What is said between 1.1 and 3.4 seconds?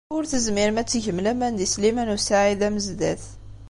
laman deg Sliman u Saɛid Amezdat.